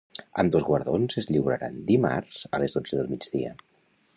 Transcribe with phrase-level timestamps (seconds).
[0.43, 3.57] Ambdós guardons es lliuraran dimarts a les dotze del migdia.